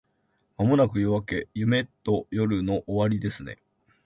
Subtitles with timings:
[0.57, 1.47] 間もなく夜明け…
[1.53, 3.59] 夜と夢の終わりですね